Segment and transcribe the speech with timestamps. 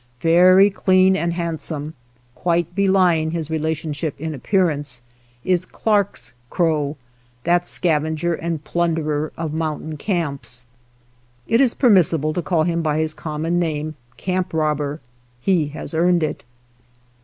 [0.21, 1.93] Very clean and handsome,
[2.33, 5.03] quite bely ing his relationship in appearance,
[5.43, 6.97] is Clark's crow,
[7.43, 10.65] that scavenger and plunderer of mountain camps.
[11.47, 14.99] It is permissible to call him by his common name," Camp Robber:"
[15.39, 16.43] he has earned it.